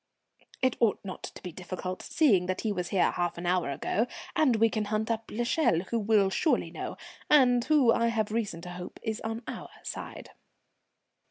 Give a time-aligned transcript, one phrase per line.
[0.63, 4.07] "It ought not to be difficult, seeing that he was here half an hour ago,
[4.35, 6.97] and we can hunt up l'Echelle, who will surely know,
[7.29, 10.31] and who I have reason to hope is on our side."